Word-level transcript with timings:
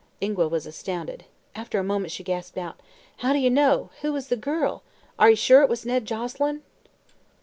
Ingua 0.19 0.47
was 0.47 0.65
astounded. 0.65 1.25
After 1.53 1.77
a 1.77 1.83
moment 1.83 2.11
she 2.11 2.23
gasped 2.23 2.57
out: 2.57 2.79
"How 3.17 3.33
d'ye 3.33 3.49
know? 3.49 3.91
Who 4.01 4.11
was 4.13 4.29
the 4.29 4.35
girl? 4.35 4.81
Are 5.19 5.29
ye 5.29 5.35
sure 5.35 5.61
it 5.61 5.69
were 5.69 5.77
Ned 5.85 6.05
Joselyn?" 6.07 6.63